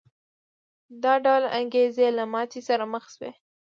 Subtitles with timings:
[1.03, 3.31] دا ډول انګېزې له ماتې سره مخ شوې.